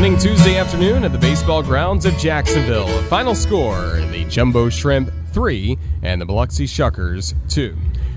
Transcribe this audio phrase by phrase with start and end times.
[0.00, 2.88] Winning Tuesday afternoon at the baseball grounds of Jacksonville.
[3.02, 7.76] Final score the Jumbo Shrimp 3 and the Biloxi Shuckers 2.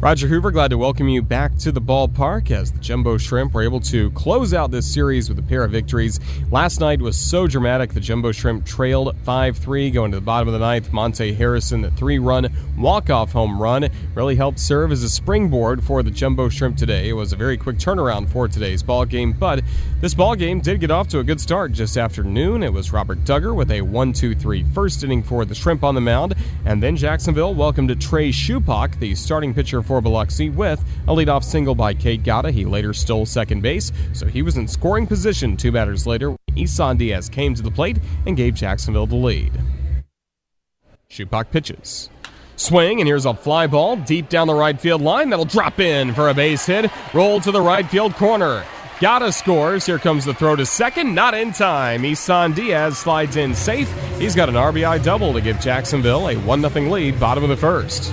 [0.00, 3.62] Roger Hoover, glad to welcome you back to the ballpark as the Jumbo Shrimp were
[3.62, 6.20] able to close out this series with a pair of victories.
[6.50, 7.94] Last night was so dramatic.
[7.94, 10.92] The Jumbo Shrimp trailed 5 3 going to the bottom of the ninth.
[10.92, 15.82] Monte Harrison, the three run walk off home run, really helped serve as a springboard
[15.82, 17.08] for the Jumbo Shrimp today.
[17.08, 19.62] It was a very quick turnaround for today's ball game, but
[20.02, 22.62] this ball game did get off to a good start just after noon.
[22.62, 25.94] It was Robert Dugger with a 1 2 3 first inning for the Shrimp on
[25.94, 26.34] the mound,
[26.66, 31.44] and then Jacksonville welcomed to Trey Shupak, the starting pitcher for Biloxi, with a leadoff
[31.44, 32.50] single by Cade Gotta.
[32.50, 36.36] He later stole second base, so he was in scoring position two batters later.
[36.56, 39.52] Isan Diaz came to the plate and gave Jacksonville the lead.
[41.10, 42.10] Shupak pitches.
[42.56, 46.14] Swing, and here's a fly ball deep down the right field line that'll drop in
[46.14, 46.90] for a base hit.
[47.12, 48.64] Roll to the right field corner.
[49.00, 49.84] Gata scores.
[49.86, 51.14] Here comes the throw to second.
[51.14, 52.04] Not in time.
[52.04, 53.92] Isan Diaz slides in safe.
[54.18, 57.56] He's got an RBI double to give Jacksonville a 1 0 lead, bottom of the
[57.56, 58.12] first.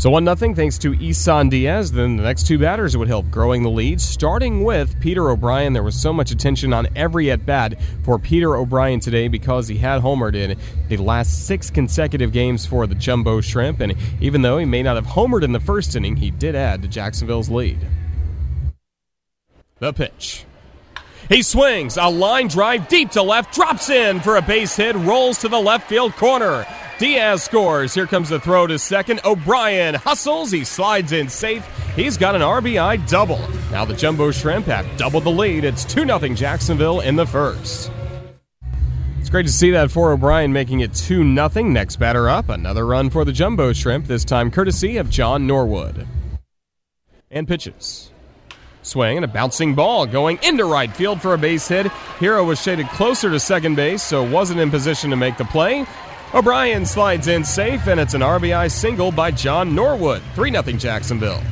[0.00, 1.92] So 1 0 thanks to Isan Diaz.
[1.92, 5.74] Then the next two batters would help growing the lead, starting with Peter O'Brien.
[5.74, 9.76] There was so much attention on every at bat for Peter O'Brien today because he
[9.76, 13.80] had homered in the last six consecutive games for the Jumbo Shrimp.
[13.80, 16.80] And even though he may not have homered in the first inning, he did add
[16.80, 17.86] to Jacksonville's lead.
[19.80, 20.46] The pitch.
[21.28, 25.40] He swings a line drive deep to left, drops in for a base hit, rolls
[25.40, 26.64] to the left field corner.
[27.00, 27.94] Diaz scores.
[27.94, 29.22] Here comes the throw to second.
[29.24, 30.50] O'Brien hustles.
[30.50, 31.66] He slides in safe.
[31.96, 33.40] He's got an RBI double.
[33.70, 35.64] Now the Jumbo Shrimp have doubled the lead.
[35.64, 37.90] It's 2 0 Jacksonville in the first.
[39.18, 41.48] It's great to see that for O'Brien making it 2 0.
[41.70, 46.06] Next batter up, another run for the Jumbo Shrimp, this time courtesy of John Norwood.
[47.30, 48.12] And pitches.
[48.82, 51.86] Swing and a bouncing ball going into right field for a base hit.
[52.18, 55.86] Hiura was shaded closer to second base, so wasn't in position to make the play.
[56.32, 60.22] O'Brien slides in safe, and it's an RBI single by John Norwood.
[60.36, 61.42] 3 0 Jacksonville.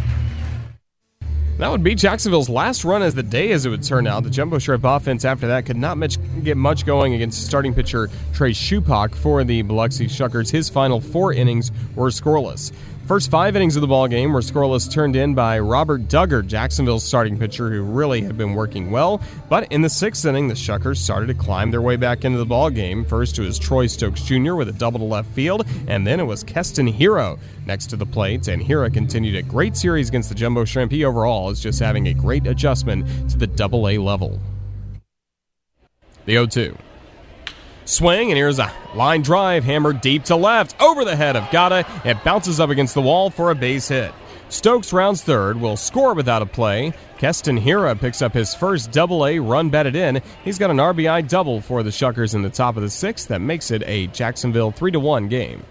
[1.59, 4.23] That would be Jacksonville's last run as the day, as it would turn out.
[4.23, 8.09] The Jumbo Shrimp offense after that could not much, get much going against starting pitcher
[8.33, 10.53] Trey Shupak for the Biloxi Shuckers.
[10.53, 12.71] His final four innings were scoreless.
[13.09, 17.03] First five innings of the ball game were scoreless, turned in by Robert Dugger, Jacksonville's
[17.03, 19.23] starting pitcher, who really had been working well.
[19.49, 22.45] But in the sixth inning, the Shuckers started to climb their way back into the
[22.45, 23.07] ball game.
[23.07, 24.57] First, it was Troy Stokes Jr.
[24.57, 28.05] with a double to left field, and then it was Keston Hiura next to the
[28.05, 28.47] plate.
[28.47, 30.93] And Hiura continued a great series against the Jumbo Shrimp.
[30.93, 34.39] He overall is just having a great adjustment to the Double A level.
[36.27, 36.77] The 0 2.
[37.89, 41.87] Swing, and here's a line drive hammered deep to left over the head of Gotta.
[42.05, 44.13] It bounces up against the wall for a base hit.
[44.51, 46.93] Stokes rounds third, will score without a play.
[47.17, 50.21] Keston Hiura picks up his first double A run batted in.
[50.45, 53.41] He's got an RBI double for the Shuckers in the top of the sixth that
[53.41, 55.65] makes it a Jacksonville 3 1 game.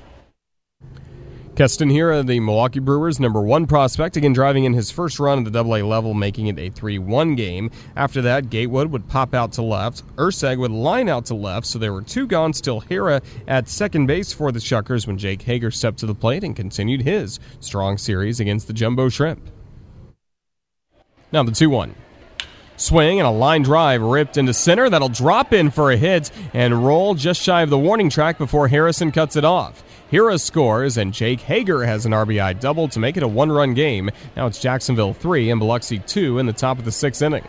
[1.57, 5.51] Keston Hiura, the Milwaukee Brewers' number one prospect, again driving in his first run at
[5.51, 7.71] the AA level, making it a 3 1 game.
[7.95, 10.03] After that, Gatewood would pop out to left.
[10.17, 12.53] Urseg would line out to left, so there were two gone.
[12.53, 16.43] Still Hiura at second base for the Shuckers when Jake Hager stepped to the plate
[16.43, 19.41] and continued his strong series against the Jumbo Shrimp.
[21.31, 21.95] Now the 2 1.
[22.75, 24.91] Swing and a line drive ripped into center.
[24.91, 28.67] That'll drop in for a hit and roll just shy of the warning track before
[28.67, 29.83] Harrison cuts it off.
[30.11, 33.73] Hiura scores, and Jake Hager has an RBI double to make it a one run
[33.73, 34.09] game.
[34.37, 37.43] Now it's Jacksonville 3 and Biloxi 2 in the top of the sixth inning.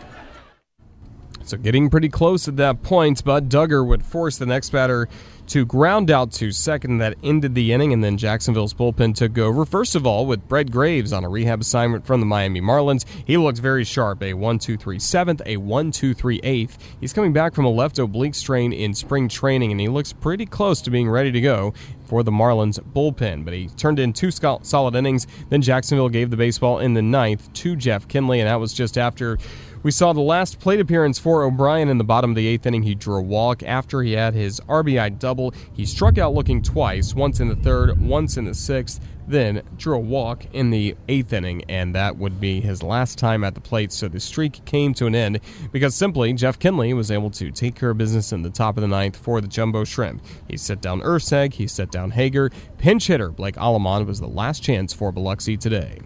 [1.49, 5.09] So getting pretty close at that point, but Dugger would force the next batter
[5.47, 9.65] to ground out to second that ended the inning, and then Jacksonville's bullpen took over.
[9.65, 13.03] First of all, with Brett Graves on a rehab assignment from the Miami Marlins.
[13.25, 16.77] He looks very sharp, a 1 2 3 7th, a 1 2 3 8th.
[17.01, 20.45] He's coming back from a left oblique strain in spring training, and he looks pretty
[20.45, 21.73] close to being ready to go
[22.05, 23.43] for the Marlins bullpen.
[23.43, 25.25] But he turned in two solid innings.
[25.49, 28.99] Then Jacksonville gave the baseball in the ninth to Jeff Kinley, and that was just
[28.99, 29.39] after
[29.81, 32.83] we saw the last plate appearance for O'Brien in the bottom of the eighth inning.
[32.83, 35.53] He drew a walk after he had his RBI double.
[35.73, 39.95] He struck out looking twice, once in the third, once in the sixth, then drew
[39.95, 43.61] a walk in the eighth inning, and that would be his last time at the
[43.61, 43.91] plate.
[43.91, 45.39] So the streak came to an end
[45.71, 48.81] because simply Jeff Kinley was able to take care of business in the top of
[48.81, 50.21] the ninth for the Jumbo Shrimp.
[50.49, 52.49] He set down Urseg, he set down Hager.
[52.77, 55.99] Pinch hitter Blake Allemand was the last chance for Biloxi today.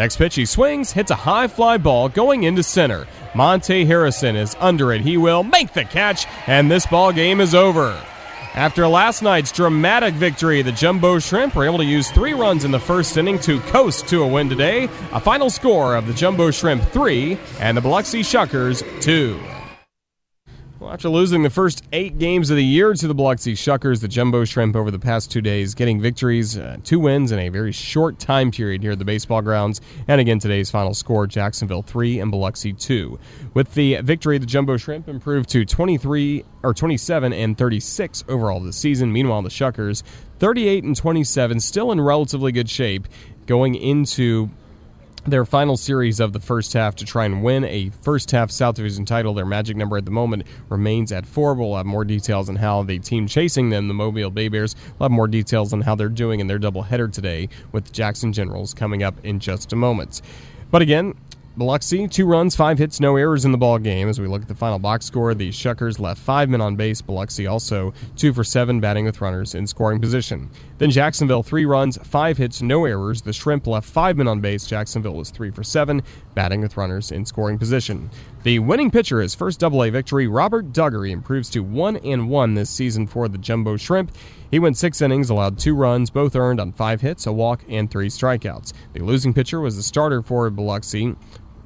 [0.00, 3.06] Next pitch, he swings, hits a high fly ball going into center.
[3.34, 5.02] Monte Harrison is under it.
[5.02, 8.02] He will make the catch, and this ball game is over.
[8.54, 12.70] After last night's dramatic victory, the Jumbo Shrimp were able to use three runs in
[12.70, 14.84] the first inning to coast to a win today.
[15.12, 19.38] A final score of the Jumbo Shrimp 3 and the Biloxi Shuckers 2.
[20.80, 24.08] Well, after losing the first eight games of the year to the Biloxi Shuckers, the
[24.08, 27.70] Jumbo Shrimp over the past two days getting victories, uh, two wins in a very
[27.70, 29.82] short time period here at the baseball grounds.
[30.08, 33.18] And again, today's final score Jacksonville 3 and Biloxi 2.
[33.52, 38.78] With the victory, the Jumbo Shrimp improved to 23 or 27 and 36 overall this
[38.78, 39.12] season.
[39.12, 40.02] Meanwhile, the Shuckers
[40.38, 43.06] 38 and 27, still in relatively good shape
[43.44, 44.48] going into
[45.26, 48.76] their final series of the first half to try and win a first half South
[48.76, 49.34] Division title.
[49.34, 51.54] Their magic number at the moment remains at four.
[51.54, 55.04] We'll have more details on how the team chasing them, the Mobile Bay Bears, will
[55.04, 58.74] have more details on how they're doing in their doubleheader today with the Jackson Generals
[58.74, 60.22] coming up in just a moment.
[60.70, 61.14] But again,
[61.56, 64.08] Biloxi, two runs, five hits, no errors in the ball game.
[64.08, 67.02] As we look at the final box score, the Shuckers left five men on base.
[67.02, 70.48] Biloxi also two for seven, batting with runners in scoring position.
[70.78, 73.22] Then Jacksonville, three runs, five hits, no errors.
[73.22, 74.64] The Shrimp left five men on base.
[74.64, 76.02] Jacksonville was three for seven,
[76.34, 78.10] batting with runners in scoring position.
[78.42, 82.54] The winning pitcher, his first Double A victory, Robert Duggery, improves to one and one
[82.54, 84.12] this season for the Jumbo Shrimp.
[84.50, 87.90] He went six innings, allowed two runs, both earned on five hits, a walk, and
[87.90, 88.72] three strikeouts.
[88.94, 91.16] The losing pitcher was the starter for Biloxi,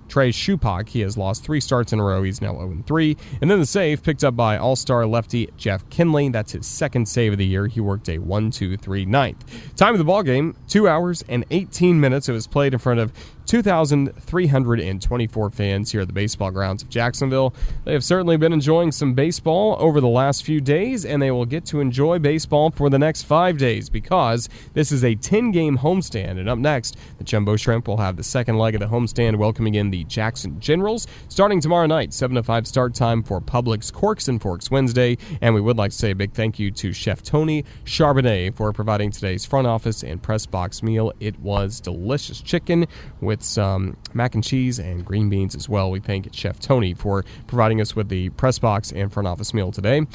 [0.09, 0.89] Trey Shupak.
[0.89, 2.23] He has lost three starts in a row.
[2.23, 3.17] He's now 0 3.
[3.41, 6.29] And then the save picked up by all star lefty Jeff Kinley.
[6.29, 7.67] That's his second save of the year.
[7.67, 9.77] He worked a 1 2 3 ninth.
[9.77, 12.29] Time of the ball game, 2 hours and 18 minutes.
[12.29, 13.13] It was played in front of
[13.47, 17.55] 2,324 fans here at the baseball grounds of Jacksonville.
[17.85, 21.45] They have certainly been enjoying some baseball over the last few days, and they will
[21.45, 25.79] get to enjoy baseball for the next five days because this is a 10 game
[25.79, 26.39] homestand.
[26.39, 29.75] And up next, the Jumbo Shrimp will have the second leg of the homestand welcoming
[29.75, 34.29] in the Jackson Generals starting tomorrow night, 7 to 5 start time for Publix Corks
[34.29, 35.19] and Forks Wednesday.
[35.41, 38.73] And we would like to say a big thank you to Chef Tony Charbonnet for
[38.73, 41.13] providing today's front office and press box meal.
[41.21, 42.87] It was delicious chicken
[43.21, 45.91] with with some mac and cheese and green beans as well.
[45.91, 49.73] We thank Chef Tony for providing us with the press box and front office meal
[49.73, 50.07] today.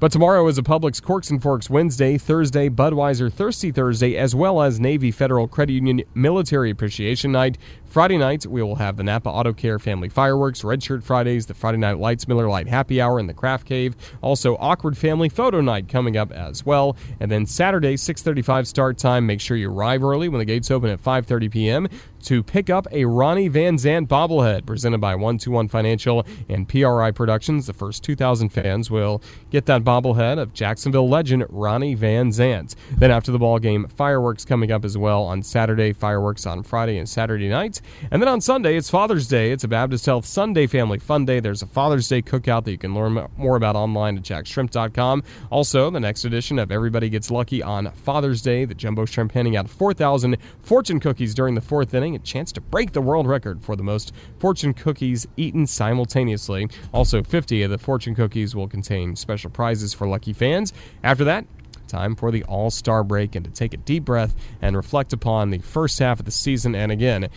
[0.00, 4.60] But tomorrow is a Publix Corks and Forks Wednesday, Thursday, Budweiser Thirsty Thursday, as well
[4.60, 7.58] as Navy Federal Credit Union Military Appreciation Night.
[7.86, 11.54] Friday night, we will have the Napa Auto Care Family Fireworks, Red Shirt Fridays, the
[11.54, 13.94] Friday Night Lights Miller Lite Happy Hour in the Craft Cave.
[14.20, 16.96] Also, Awkward Family Photo Night coming up as well.
[17.20, 19.26] And then Saturday, 6:35 start time.
[19.26, 21.88] Make sure you arrive early when the gates open at 5:30 p.m.
[22.24, 27.66] to pick up a Ronnie Van Zant bobblehead presented by 121 Financial and PRI Productions.
[27.66, 32.74] The first 2,000 fans will get that bobblehead of Jacksonville legend Ronnie Van Zant.
[32.98, 36.98] Then after the ball game, fireworks coming up as well on Saturday, fireworks on Friday
[36.98, 37.80] and Saturday night.
[38.10, 39.50] And then on Sunday, it's Father's Day.
[39.50, 41.40] It's a Baptist Health Sunday Family Fun Day.
[41.40, 45.22] There's a Father's Day cookout that you can learn more about online at jaxshrimp.com.
[45.50, 48.64] Also, the next edition of Everybody Gets Lucky on Father's Day.
[48.64, 52.13] The Jumbo Shrimp handing out 4,000 fortune cookies during the fourth inning.
[52.14, 56.68] A chance to break the world record for the most fortune cookies eaten simultaneously.
[56.92, 60.72] Also, 50 of the fortune cookies will contain special prizes for lucky fans.
[61.02, 61.46] After that,
[61.86, 65.50] Time for the All Star break and to take a deep breath and reflect upon
[65.50, 66.74] the first half of the season.
[66.74, 67.28] And again,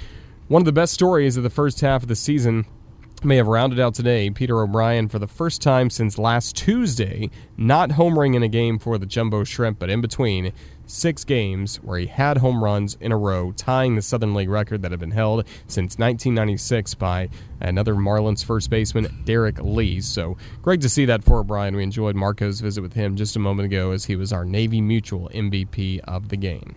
[0.48, 2.66] one of the best stories of the first half of the season
[3.24, 4.30] may have rounded out today.
[4.30, 8.98] Peter O'Brien, for the first time since last Tuesday, not homering in a game for
[8.98, 10.54] the Jumbo Shrimp, but in between
[10.88, 14.82] six games where he had home runs in a row, tying the Southern League record
[14.82, 17.30] that had been held since 1996 by
[17.62, 20.02] another Marlins first baseman, Derrek Lee.
[20.02, 21.76] So great to see that for O'Brien.
[21.76, 24.82] We enjoyed Marco's visit with him just a moment ago as he was our Navy
[24.82, 26.76] Mutual MVP of the game.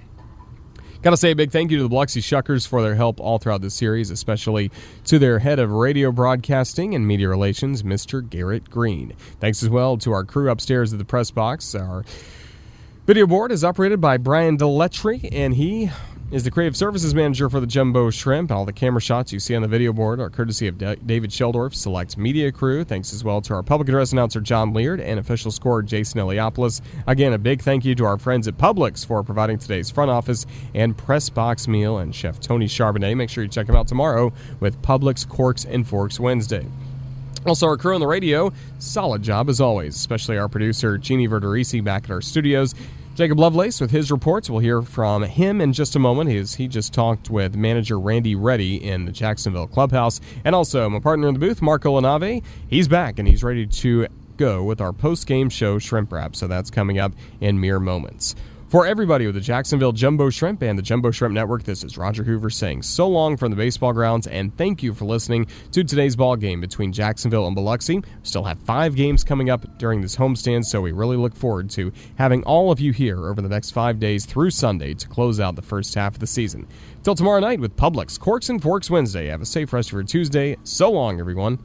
[1.02, 3.38] Got to say a big thank you to the Biloxi Shuckers for their help all
[3.38, 4.70] throughout the series, especially
[5.04, 8.28] to their head of radio broadcasting and media relations, Mr.
[8.28, 9.14] Garrett Green.
[9.40, 11.74] Thanks as well to our crew upstairs at the press box.
[11.74, 12.04] Our
[13.10, 15.90] video board is operated by Brian Deletry, and he
[16.30, 18.52] is the creative services manager for the Jumbo Shrimp.
[18.52, 21.30] All the camera shots you see on the video board are courtesy of D- David
[21.30, 22.84] Sheldorf, Select Media Crew.
[22.84, 26.82] Thanks as well to our public address announcer John Leard and official scorer Jason Eliopoulos.
[27.08, 30.46] Again, a big thank you to our friends at Publix for providing today's front office
[30.76, 33.16] and press box meal and Chef Tony Charbonnet.
[33.16, 36.64] Make sure you check him out tomorrow with Publix Corks and Forks Wednesday.
[37.44, 41.82] Also, our crew on the radio, solid job as always, especially our producer, Jeannie Verderisi,
[41.82, 42.74] back at our studios.
[43.14, 44.48] Jacob Lovelace with his reports.
[44.48, 46.30] We'll hear from him in just a moment.
[46.30, 50.20] He's, he just talked with manager Randy Ready in the Jacksonville clubhouse.
[50.44, 52.42] And also, my partner in the booth, Marco LaNave.
[52.68, 56.34] He's back and he's ready to go with our post game show Shrimp Wrap.
[56.34, 58.36] So that's coming up in mere moments.
[58.70, 62.22] For everybody with the Jacksonville Jumbo Shrimp and the Jumbo Shrimp Network, this is Roger
[62.22, 66.14] Hoover saying so long from the baseball grounds and thank you for listening to today's
[66.14, 67.96] ball game between Jacksonville and Biloxi.
[67.96, 71.68] We still have five games coming up during this homestand, so we really look forward
[71.70, 75.40] to having all of you here over the next five days through Sunday to close
[75.40, 76.64] out the first half of the season.
[77.02, 79.26] Till tomorrow night with Publix, Corks and Forks Wednesday.
[79.26, 80.56] Have a safe rest of your Tuesday.
[80.62, 81.58] So long, everyone.